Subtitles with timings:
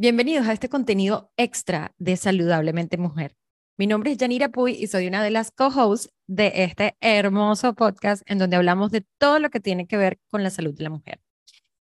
[0.00, 3.36] Bienvenidos a este contenido extra de Saludablemente Mujer.
[3.76, 8.22] Mi nombre es Yanira Puy y soy una de las co-hosts de este hermoso podcast
[8.24, 10.88] en donde hablamos de todo lo que tiene que ver con la salud de la
[10.88, 11.20] mujer.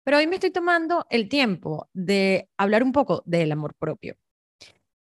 [0.03, 4.15] Pero hoy me estoy tomando el tiempo de hablar un poco del amor propio.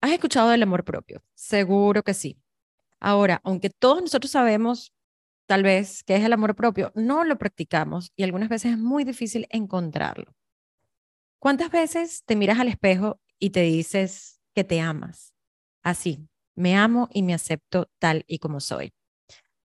[0.01, 1.21] ¿Has escuchado del amor propio?
[1.35, 2.39] Seguro que sí.
[3.01, 4.93] Ahora, aunque todos nosotros sabemos
[5.47, 9.03] tal vez qué es el amor propio, no lo practicamos y algunas veces es muy
[9.03, 10.33] difícil encontrarlo.
[11.45, 15.35] ¿Cuántas veces te miras al espejo y te dices que te amas?
[15.83, 16.27] Así,
[16.57, 18.95] me amo y me acepto tal y como soy.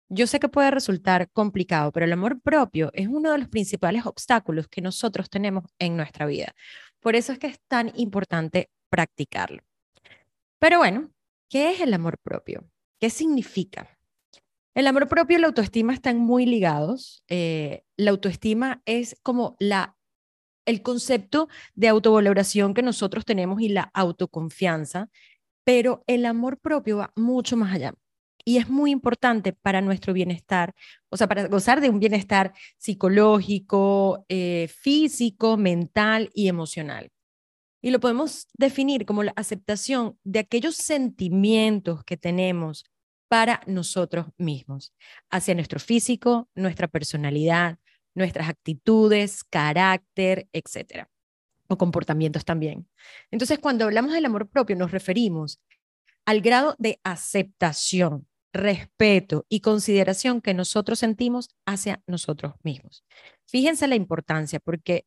[0.08, 4.06] Yo sé que puede resultar complicado, pero el amor propio es uno de los principales
[4.06, 6.56] obstáculos que nosotros tenemos en nuestra vida.
[7.02, 9.62] Por eso es que es tan importante practicarlo.
[10.60, 11.12] Pero bueno,
[11.50, 12.64] ¿qué es el amor propio?
[13.02, 14.00] ¿Qué significa?
[14.76, 17.22] El amor propio y la autoestima están muy ligados.
[17.28, 19.98] Eh, la autoestima es como la
[20.66, 25.10] el concepto de autovaloración que nosotros tenemos y la autoconfianza,
[25.64, 27.94] pero el amor propio va mucho más allá.
[28.48, 30.76] Y es muy importante para nuestro bienestar,
[31.10, 37.10] o sea, para gozar de un bienestar psicológico, eh, físico, mental y emocional.
[37.82, 42.86] Y lo podemos definir como la aceptación de aquellos sentimientos que tenemos
[43.28, 44.94] para nosotros mismos,
[45.32, 47.80] hacia nuestro físico, nuestra personalidad,
[48.16, 51.10] nuestras actitudes, carácter, etcétera,
[51.68, 52.88] o comportamientos también.
[53.32, 55.60] Entonces, cuando hablamos del amor propio, nos referimos
[56.26, 63.04] al grado de aceptación, respeto y consideración que nosotros sentimos hacia nosotros mismos.
[63.46, 65.06] Fíjense la importancia, porque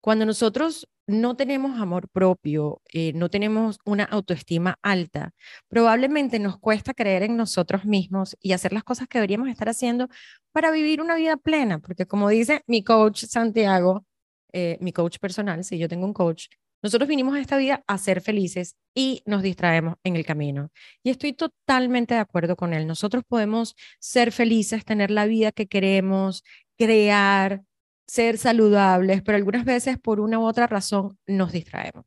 [0.00, 5.32] cuando nosotros no tenemos amor propio, eh, no tenemos una autoestima alta,
[5.68, 10.08] probablemente nos cuesta creer en nosotros mismos y hacer las cosas que deberíamos estar haciendo
[10.52, 14.04] para vivir una vida plena, porque como dice mi coach Santiago,
[14.52, 16.48] eh, mi coach personal, si yo tengo un coach,
[16.82, 20.70] nosotros vinimos a esta vida a ser felices y nos distraemos en el camino.
[21.02, 22.86] Y estoy totalmente de acuerdo con él.
[22.86, 26.44] Nosotros podemos ser felices, tener la vida que queremos,
[26.76, 27.62] crear,
[28.08, 32.06] ser saludables, pero algunas veces por una u otra razón nos distraemos.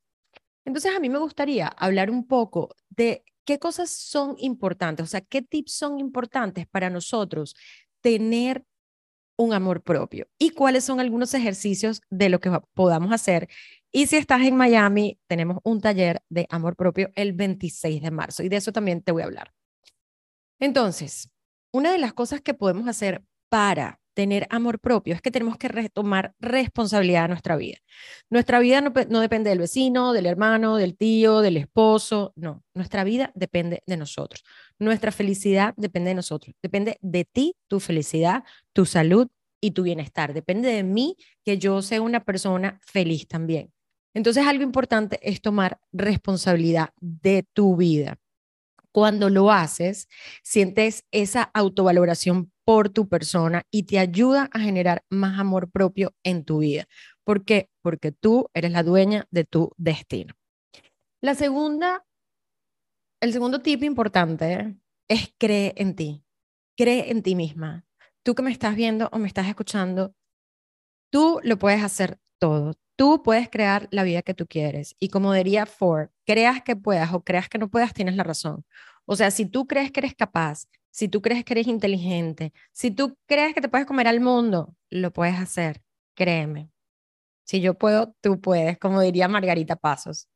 [0.65, 5.21] Entonces a mí me gustaría hablar un poco de qué cosas son importantes, o sea,
[5.21, 7.55] qué tips son importantes para nosotros
[8.01, 8.65] tener
[9.37, 13.47] un amor propio y cuáles son algunos ejercicios de lo que podamos hacer.
[13.91, 18.43] Y si estás en Miami, tenemos un taller de amor propio el 26 de marzo
[18.43, 19.53] y de eso también te voy a hablar.
[20.59, 21.29] Entonces,
[21.71, 25.67] una de las cosas que podemos hacer para tener amor propio es que tenemos que
[25.67, 27.77] retomar responsabilidad de nuestra vida.
[28.29, 33.03] Nuestra vida no, no, depende del vecino, del hermano, del tío, del esposo, no, nuestra
[33.03, 34.43] vida depende de nosotros.
[34.79, 39.27] Nuestra felicidad depende de nosotros, depende de ti, tu felicidad, tu salud
[39.61, 40.33] y tu bienestar.
[40.33, 43.71] Depende de mí que yo sea una persona feliz también.
[44.13, 48.17] Entonces, algo importante es tomar responsabilidad de tu vida.
[48.91, 50.09] Cuando lo haces,
[50.43, 56.45] sientes esa autovaloración por tu persona y te ayuda a generar más amor propio en
[56.45, 56.85] tu vida.
[57.23, 57.69] ¿Por qué?
[57.81, 60.33] Porque tú eres la dueña de tu destino.
[61.21, 62.05] La segunda,
[63.21, 64.75] el segundo tip importante
[65.07, 66.23] es cree en ti.
[66.77, 67.85] Cree en ti misma.
[68.23, 70.15] Tú que me estás viendo o me estás escuchando,
[71.11, 72.73] tú lo puedes hacer todo.
[72.95, 74.95] Tú puedes crear la vida que tú quieres.
[74.99, 78.65] Y como diría Ford, creas que puedas o creas que no puedas, tienes la razón.
[79.05, 82.91] O sea, si tú crees que eres capaz, si tú crees que eres inteligente, si
[82.91, 85.81] tú crees que te puedes comer al mundo, lo puedes hacer,
[86.15, 86.69] créeme.
[87.45, 90.27] Si yo puedo, tú puedes, como diría Margarita Pasos.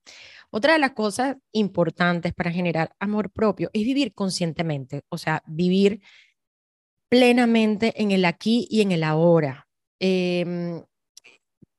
[0.52, 6.02] Otra de las cosas importantes para generar amor propio es vivir conscientemente, o sea, vivir
[7.10, 9.68] plenamente en el aquí y en el ahora.
[10.00, 10.82] Eh,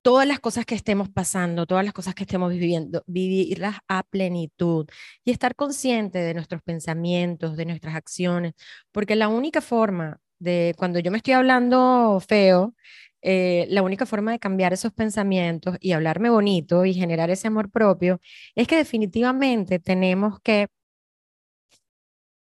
[0.06, 4.86] todas las cosas que estemos pasando, todas las cosas que estemos viviendo, vivirlas a plenitud
[5.24, 8.54] y estar consciente de nuestros pensamientos, de nuestras acciones,
[8.92, 12.76] porque la única forma de cuando yo me estoy hablando feo,
[13.20, 17.68] eh, la única forma de cambiar esos pensamientos y hablarme bonito y generar ese amor
[17.72, 18.20] propio
[18.54, 20.68] es que definitivamente tenemos que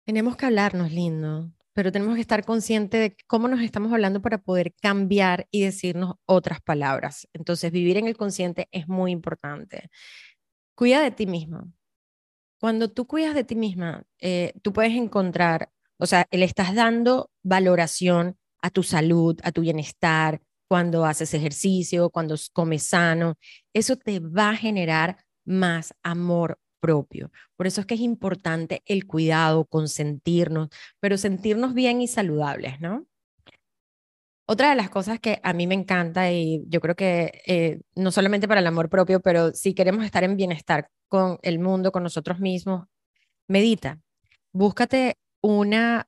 [0.05, 4.37] tenemos que hablarnos lindo, pero tenemos que estar conscientes de cómo nos estamos hablando para
[4.37, 7.29] poder cambiar y decirnos otras palabras.
[7.31, 9.89] Entonces, vivir en el consciente es muy importante.
[10.75, 11.71] Cuida de ti misma.
[12.59, 17.31] Cuando tú cuidas de ti misma, eh, tú puedes encontrar, o sea, le estás dando
[17.43, 23.37] valoración a tu salud, a tu bienestar, cuando haces ejercicio, cuando comes sano.
[23.73, 27.31] Eso te va a generar más amor propio.
[27.55, 33.05] Por eso es que es importante el cuidado, consentirnos, pero sentirnos bien y saludables, ¿no?
[34.45, 38.11] Otra de las cosas que a mí me encanta y yo creo que eh, no
[38.11, 42.01] solamente para el amor propio, pero si queremos estar en bienestar con el mundo, con
[42.01, 42.87] nosotros mismos,
[43.47, 43.99] medita.
[44.51, 46.07] Búscate una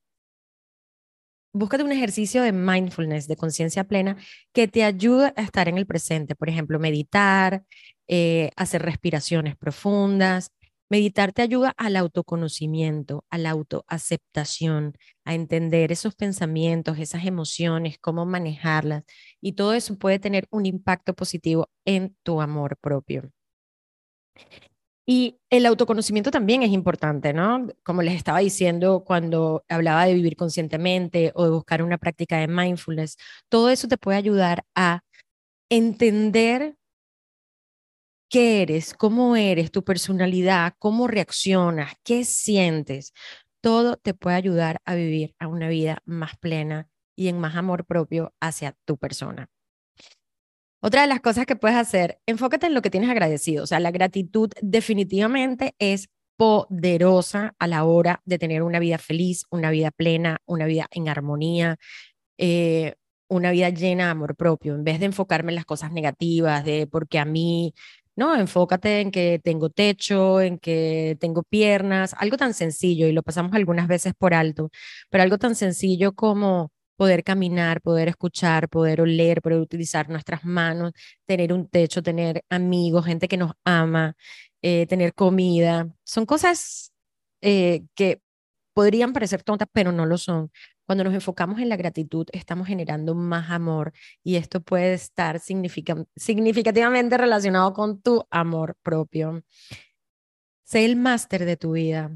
[1.53, 4.17] búscate un ejercicio de mindfulness, de conciencia plena,
[4.53, 6.35] que te ayude a estar en el presente.
[6.35, 7.63] Por ejemplo, meditar,
[8.07, 10.51] eh, hacer respiraciones profundas,
[10.91, 18.25] Meditar te ayuda al autoconocimiento, a la autoaceptación, a entender esos pensamientos, esas emociones, cómo
[18.25, 19.05] manejarlas.
[19.39, 23.31] Y todo eso puede tener un impacto positivo en tu amor propio.
[25.05, 27.67] Y el autoconocimiento también es importante, ¿no?
[27.83, 32.49] Como les estaba diciendo cuando hablaba de vivir conscientemente o de buscar una práctica de
[32.49, 33.15] mindfulness,
[33.47, 35.03] todo eso te puede ayudar a
[35.69, 36.75] entender
[38.31, 43.13] qué eres, cómo eres, tu personalidad, cómo reaccionas, qué sientes.
[43.61, 47.85] Todo te puede ayudar a vivir a una vida más plena y en más amor
[47.85, 49.49] propio hacia tu persona.
[50.81, 53.65] Otra de las cosas que puedes hacer, enfócate en lo que tienes agradecido.
[53.65, 56.07] O sea, la gratitud definitivamente es
[56.37, 61.09] poderosa a la hora de tener una vida feliz, una vida plena, una vida en
[61.09, 61.77] armonía,
[62.37, 62.95] eh,
[63.31, 64.75] una vida llena de amor propio.
[64.75, 67.73] En vez de enfocarme en las cosas negativas, de porque a mí
[68.15, 73.23] no, enfócate en que tengo techo, en que tengo piernas, algo tan sencillo y lo
[73.23, 74.69] pasamos algunas veces por alto,
[75.09, 80.91] pero algo tan sencillo como poder caminar, poder escuchar, poder oler, poder utilizar nuestras manos,
[81.25, 84.13] tener un techo, tener amigos, gente que nos ama,
[84.61, 85.89] eh, tener comida.
[86.03, 86.91] Son cosas
[87.41, 88.21] eh, que
[88.73, 90.51] podrían parecer tontas, pero no lo son.
[90.91, 93.93] Cuando nos enfocamos en la gratitud, estamos generando más amor
[94.25, 99.41] y esto puede estar significativamente relacionado con tu amor propio.
[100.65, 102.11] Sé el máster de tu vida.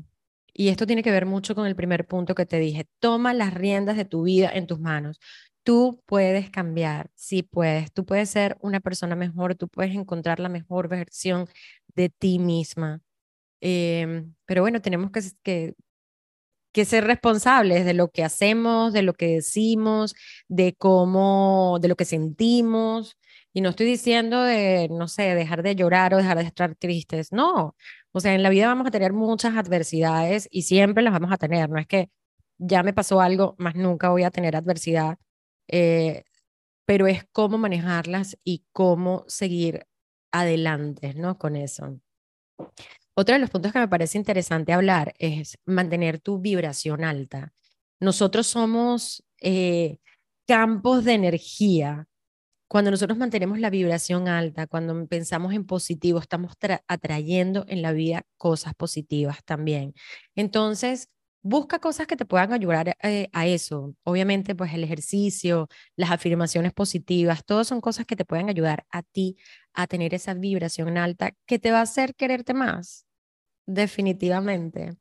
[0.52, 2.86] Y esto tiene que ver mucho con el primer punto que te dije.
[3.00, 5.22] Toma las riendas de tu vida en tus manos.
[5.64, 7.94] Tú puedes cambiar, sí puedes.
[7.94, 11.48] Tú puedes ser una persona mejor, tú puedes encontrar la mejor versión
[11.96, 13.02] de ti misma.
[13.62, 15.76] Em, pero bueno, tenemos que, que
[16.76, 20.14] que ser responsables de lo que hacemos, de lo que decimos,
[20.50, 23.18] de cómo, de lo que sentimos.
[23.54, 27.32] Y no estoy diciendo de, no sé, dejar de llorar o dejar de estar tristes.
[27.32, 27.76] No.
[28.12, 31.38] O sea, en la vida vamos a tener muchas adversidades y siempre las vamos a
[31.38, 31.70] tener.
[31.70, 32.10] No es que
[32.58, 35.18] ya me pasó algo, más nunca voy a tener adversidad.
[35.70, 36.24] Eh,
[36.86, 39.88] pero es cómo manejarlas y cómo seguir
[40.32, 41.38] adelante, ¿no?
[41.38, 42.00] Con eso.
[43.18, 47.54] Otro de los puntos que me parece interesante hablar es mantener tu vibración alta.
[48.02, 50.00] Nosotros somos eh,
[50.48, 52.08] campos de energía.
[52.68, 56.54] Cuando nosotros mantenemos la vibración alta, cuando pensamos en positivo, estamos
[56.88, 59.94] atrayendo en la vida cosas positivas también.
[60.36, 61.10] Entonces,
[61.44, 63.96] busca cosas que te puedan ayudar eh, a eso.
[64.04, 69.04] Obviamente, pues el ejercicio, las afirmaciones positivas, todas son cosas que te pueden ayudar a
[69.04, 69.38] ti
[69.74, 73.05] a tener esa vibración alta que te va a hacer quererte más
[73.66, 74.96] definitivamente.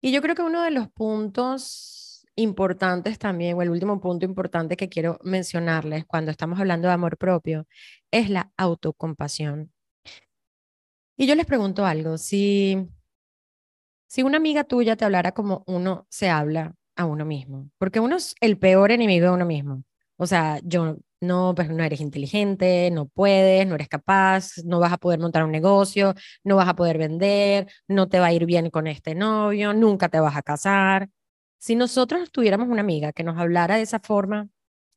[0.00, 4.76] Y yo creo que uno de los puntos importantes también, o el último punto importante
[4.76, 7.66] que quiero mencionarles cuando estamos hablando de amor propio,
[8.12, 9.72] es la autocompasión.
[11.16, 12.88] Y yo les pregunto algo, si,
[14.06, 18.16] si una amiga tuya te hablara como uno se habla a uno mismo, porque uno
[18.16, 19.82] es el peor enemigo de uno mismo.
[20.16, 24.92] O sea, yo no, pues no eres inteligente, no puedes, no eres capaz, no vas
[24.92, 28.46] a poder montar un negocio, no vas a poder vender, no te va a ir
[28.46, 31.10] bien con este novio, nunca te vas a casar.
[31.58, 34.48] Si nosotros tuviéramos una amiga que nos hablara de esa forma,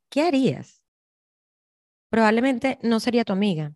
[0.09, 0.81] ¿qué harías?
[2.09, 3.73] Probablemente no sería tu amiga.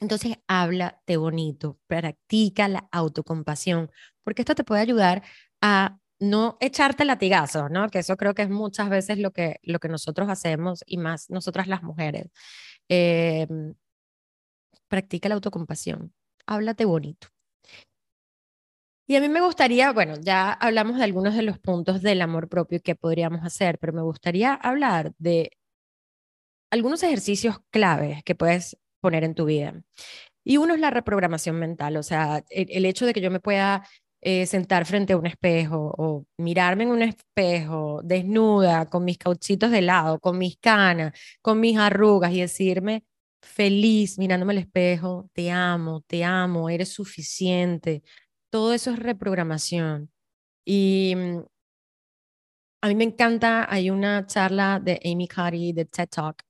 [0.00, 3.90] Entonces, háblate bonito, practica la autocompasión,
[4.24, 5.22] porque esto te puede ayudar
[5.60, 7.88] a no echarte latigazos, ¿no?
[7.88, 11.30] Que eso creo que es muchas veces lo que, lo que nosotros hacemos y más
[11.30, 12.26] nosotras las mujeres.
[12.88, 13.74] Em,
[14.88, 16.12] practica la autocompasión,
[16.46, 17.28] háblate bonito.
[19.06, 22.48] Y a mí me gustaría, bueno, ya hablamos de algunos de los puntos del amor
[22.48, 25.50] propio que podríamos hacer, pero me gustaría hablar de
[26.70, 29.82] algunos ejercicios claves que puedes poner en tu vida.
[30.44, 33.84] Y uno es la reprogramación mental, o sea, el hecho de que yo me pueda
[34.20, 39.70] eh, sentar frente a un espejo o mirarme en un espejo desnuda, con mis cauchitos
[39.70, 41.12] de lado, con mis canas,
[41.42, 43.04] con mis arrugas y decirme
[43.42, 48.02] feliz mirándome al espejo, te amo, te amo, eres suficiente.
[48.50, 50.10] Todo eso es reprogramación.
[50.64, 51.38] Y mm,
[52.82, 56.44] a mí me encanta, hay una charla de Amy Cuddy de TED Talk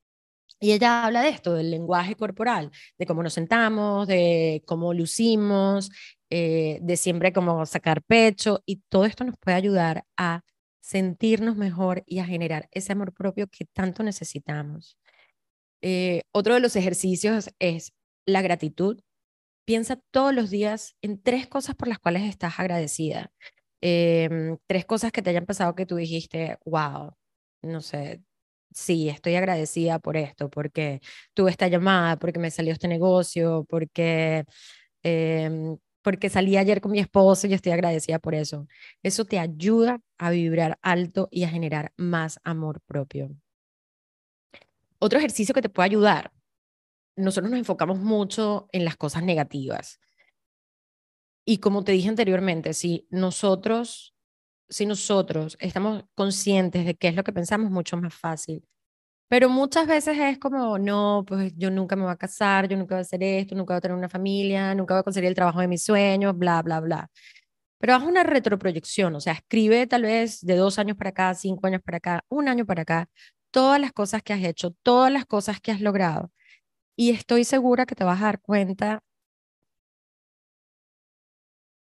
[0.60, 5.90] y ella habla de esto, del lenguaje corporal, de cómo nos sentamos, de cómo lucimos,
[6.30, 10.42] eh, de siempre como sacar pecho y todo esto nos puede ayudar a
[10.80, 14.96] sentirnos mejor y a generar ese amor propio que tanto necesitamos.
[15.82, 17.92] Eh, otro de los ejercicios es
[18.26, 19.00] la gratitud.
[19.66, 23.32] Piensa todos los días en tres cosas por las cuales estás agradecida.
[23.82, 27.12] Em, tres cosas que te hayan pasado que tú dijiste, wow,
[27.62, 28.22] no sé,
[28.72, 31.00] sí, estoy agradecida por esto, porque
[31.34, 34.44] tuve esta llamada, porque me salió este negocio, porque,
[35.02, 38.66] em, porque salí ayer con mi esposo y estoy agradecida por eso.
[39.02, 43.30] Eso te ayuda a vibrar alto y a generar más amor propio.
[44.98, 46.32] Otro ejercicio que te puede ayudar,
[47.16, 50.00] nosotros nos enfocamos mucho en las cosas negativas.
[51.44, 54.14] Y como te dije anteriormente, si nosotros,
[54.68, 58.64] si nosotros estamos conscientes de qué es lo que pensamos, mucho más fácil.
[59.30, 62.96] Pero muchas veces es como, no, pues yo nunca me voy a casar, yo nunca
[62.96, 65.36] voy a hacer esto, nunca voy a tener una familia, nunca voy a conseguir el
[65.36, 67.08] trabajo de mis sueños, bla, bla, bla.
[67.78, 71.66] Pero haz una retroproyección, o sea, escribe tal vez de dos años para acá, cinco
[71.68, 73.08] años para acá, un año para acá,
[73.52, 76.32] todas las cosas que has hecho, todas las cosas que has logrado.
[76.96, 79.02] Y estoy segura que te vas a dar cuenta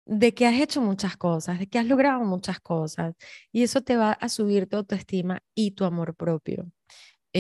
[0.06, 3.14] de que has hecho muchas cosas, de que has logrado muchas cosas.
[3.52, 6.66] Y eso te va a subir tu autoestima y tu amor propio.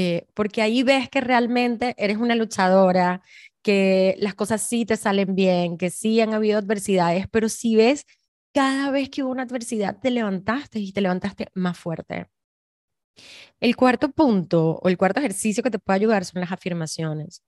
[0.00, 3.20] Eh, porque ahí ves que realmente eres una luchadora,
[3.62, 8.04] que las cosas sí te salen bien, que sí han habido adversidades, pero si ves
[8.54, 12.28] cada vez que hubo una adversidad, te levantaste y te levantaste más fuerte.
[13.60, 17.42] El cuarto punto o el cuarto ejercicio que te puede ayudar son las afirmaciones.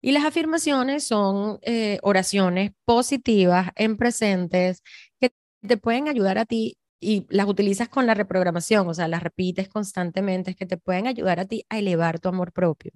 [0.00, 4.82] Y las afirmaciones son eh, oraciones positivas en presentes
[5.20, 5.32] que
[5.66, 9.68] te pueden ayudar a ti y las utilizas con la reprogramación, o sea, las repites
[9.68, 12.92] constantemente, que te pueden ayudar a ti a elevar tu amor propio.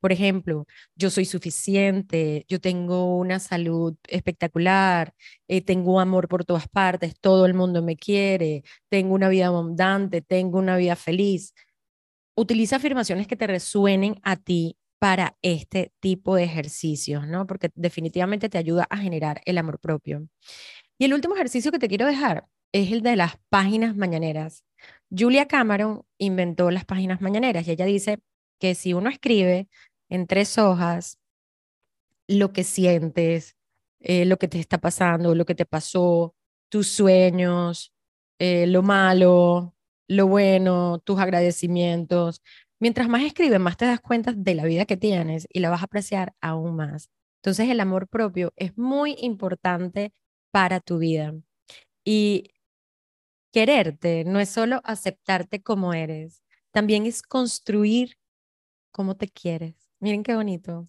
[0.00, 5.14] Por ejemplo, yo soy suficiente, yo tengo una salud espectacular,
[5.48, 10.20] eh, tengo amor por todas partes, todo el mundo me quiere, tengo una vida abundante,
[10.22, 11.54] tengo una vida feliz.
[12.36, 17.46] Utiliza afirmaciones que te resuenen a ti para este tipo de ejercicios, ¿no?
[17.46, 20.28] Porque definitivamente te ayuda a generar el amor propio.
[20.98, 22.46] Y el último ejercicio que te quiero dejar
[22.82, 24.64] es el de las páginas mañaneras.
[25.10, 28.18] Julia Cameron inventó las páginas mañaneras y ella dice
[28.60, 29.68] que si uno escribe
[30.08, 31.18] en tres hojas
[32.28, 33.56] lo que sientes,
[34.00, 36.34] eh, lo que te está pasando, lo que te pasó,
[36.68, 37.92] tus sueños,
[38.38, 39.74] eh, lo malo,
[40.08, 42.42] lo bueno, tus agradecimientos,
[42.78, 45.80] Mientras más escribes, más te das cuenta de la vida que tienes y la vas
[45.80, 47.10] a apreciar aún más.
[47.42, 50.12] Entonces el amor propio es muy importante
[50.50, 51.34] para tu vida.
[52.04, 52.50] Y
[53.56, 58.18] quererte no es solo aceptarte como eres, también es construir
[58.90, 59.74] cómo te quieres.
[59.98, 60.88] Miren qué bonito.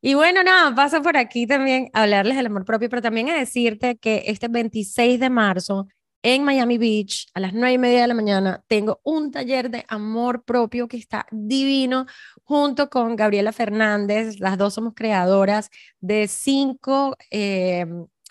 [0.00, 3.36] Y bueno, nada, paso por aquí también a hablarles del amor propio, pero también a
[3.36, 5.88] decirte que este 26 de marzo
[6.22, 9.84] en Miami Beach a las nueve y media de la mañana tengo un taller de
[9.88, 12.06] amor propio que está divino
[12.44, 14.38] junto con Gabriela Fernández.
[14.38, 17.84] Las dos somos creadoras de cinco eh,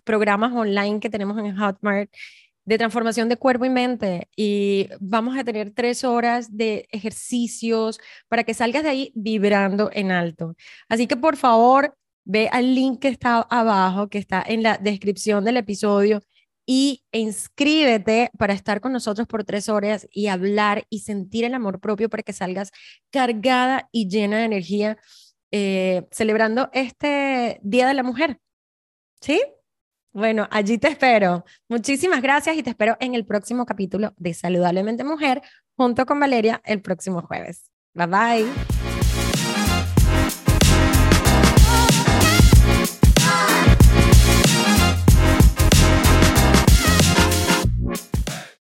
[0.05, 2.10] programas online que tenemos en Hotmart
[2.65, 8.43] de transformación de cuerpo y mente y vamos a tener tres horas de ejercicios para
[8.43, 10.55] que salgas de ahí vibrando en alto.
[10.89, 11.95] Así que por favor,
[12.25, 16.22] ve al link que está abajo, que está en la descripción del episodio
[16.65, 21.79] y inscríbete para estar con nosotros por tres horas y hablar y sentir el amor
[21.79, 22.72] propio para que salgas
[23.12, 24.98] cargada y llena de energía
[25.51, 28.39] eh, celebrando este Día de la Mujer.
[29.22, 29.41] ¿Sí?
[30.15, 31.43] Bueno, allí te espero.
[31.67, 35.41] Muchísimas gracias y te espero en el próximo capítulo de Saludablemente Mujer
[35.75, 37.69] junto con Valeria el próximo jueves.
[37.93, 38.85] Bye bye.